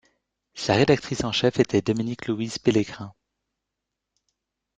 [0.55, 3.13] Sa rédactrice en chef était Dominique Louise Pélegrin.